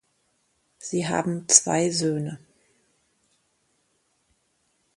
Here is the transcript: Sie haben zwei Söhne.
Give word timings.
Sie 0.79 1.07
haben 1.07 1.47
zwei 1.47 1.91
Söhne. 1.91 2.39